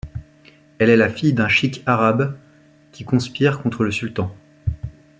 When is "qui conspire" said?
2.91-3.61